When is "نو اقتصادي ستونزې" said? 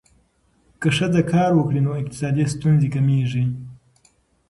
1.85-2.87